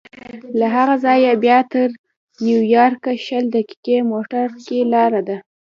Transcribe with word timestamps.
له 0.59 0.67
هغه 0.75 0.95
ځایه 1.05 1.31
بیا 1.43 1.59
تر 1.71 1.89
نیویارکه 2.43 3.11
شل 3.25 3.43
دقیقې 3.55 3.97
موټر 4.11 4.47
کې 4.65 4.79
لاره 4.93 5.21
ده. 5.27 5.37